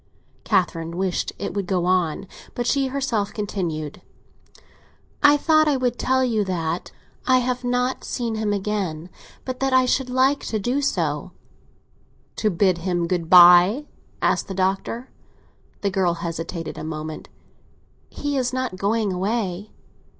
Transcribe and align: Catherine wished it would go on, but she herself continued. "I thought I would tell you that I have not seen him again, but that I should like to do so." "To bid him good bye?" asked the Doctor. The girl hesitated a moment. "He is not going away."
Catherine 0.43 0.97
wished 0.97 1.31
it 1.37 1.53
would 1.53 1.67
go 1.67 1.85
on, 1.85 2.25
but 2.55 2.65
she 2.65 2.87
herself 2.87 3.31
continued. 3.35 4.01
"I 5.21 5.37
thought 5.37 5.67
I 5.67 5.77
would 5.77 5.99
tell 5.99 6.23
you 6.23 6.43
that 6.43 6.91
I 7.27 7.37
have 7.37 7.63
not 7.63 8.03
seen 8.03 8.33
him 8.33 8.51
again, 8.51 9.11
but 9.45 9.59
that 9.59 9.73
I 9.73 9.85
should 9.85 10.09
like 10.09 10.39
to 10.45 10.57
do 10.57 10.81
so." 10.81 11.33
"To 12.37 12.49
bid 12.49 12.79
him 12.79 13.05
good 13.05 13.29
bye?" 13.29 13.85
asked 14.23 14.47
the 14.47 14.55
Doctor. 14.55 15.11
The 15.81 15.91
girl 15.91 16.15
hesitated 16.15 16.79
a 16.79 16.83
moment. 16.83 17.29
"He 18.09 18.37
is 18.37 18.51
not 18.51 18.77
going 18.77 19.13
away." 19.13 19.69